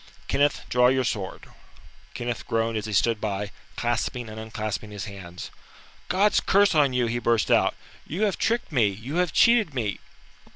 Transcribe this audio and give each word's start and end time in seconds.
Kenneth, 0.27 0.61
draw 0.67 0.87
your 0.87 1.03
sword." 1.03 1.45
Kenneth 2.15 2.47
groaned 2.47 2.75
as 2.75 2.87
he 2.87 2.91
stood 2.91 3.21
by, 3.21 3.51
clasping 3.75 4.29
and 4.29 4.39
unclasping 4.39 4.89
his 4.89 5.05
hands. 5.05 5.51
"God's 6.09 6.39
curse 6.39 6.73
on 6.73 6.91
you," 6.91 7.05
he 7.05 7.19
burst 7.19 7.51
out. 7.51 7.75
"You 8.07 8.23
have 8.23 8.39
tricked 8.39 8.71
me, 8.71 8.87
you 8.87 9.17
have 9.17 9.31
cheated 9.31 9.75
me." 9.75 9.99